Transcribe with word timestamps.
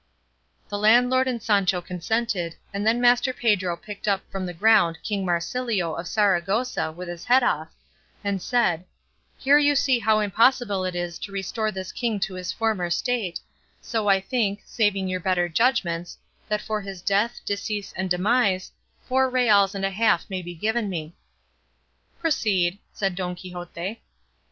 The 0.67 0.79
landlord 0.79 1.27
and 1.27 1.43
Sancho 1.43 1.79
consented, 1.79 2.55
and 2.73 2.87
then 2.87 2.99
Master 2.99 3.33
Pedro 3.33 3.77
picked 3.77 4.07
up 4.07 4.23
from 4.31 4.47
the 4.47 4.51
ground 4.53 4.97
King 5.03 5.23
Marsilio 5.23 5.93
of 5.93 6.07
Saragossa 6.07 6.91
with 6.91 7.07
his 7.07 7.25
head 7.25 7.43
off, 7.43 7.71
and 8.23 8.41
said, 8.41 8.85
"Here 9.37 9.59
you 9.59 9.75
see 9.75 9.99
how 9.99 10.17
impossible 10.19 10.85
it 10.85 10.95
is 10.95 11.19
to 11.19 11.31
restore 11.31 11.71
this 11.71 11.91
king 11.91 12.19
to 12.21 12.33
his 12.33 12.51
former 12.51 12.89
state, 12.89 13.39
so 13.79 14.07
I 14.07 14.19
think, 14.19 14.63
saving 14.65 15.07
your 15.07 15.19
better 15.19 15.47
judgments, 15.47 16.17
that 16.47 16.63
for 16.63 16.81
his 16.81 17.03
death, 17.03 17.39
decease, 17.45 17.93
and 17.93 18.09
demise, 18.09 18.71
four 19.07 19.29
reals 19.29 19.75
and 19.75 19.85
a 19.85 19.91
half 19.91 20.27
may 20.31 20.41
be 20.41 20.55
given 20.55 20.89
me." 20.89 21.13
"Proceed," 22.19 22.79
said 22.91 23.13
Don 23.13 23.35
Quixote. 23.35 24.01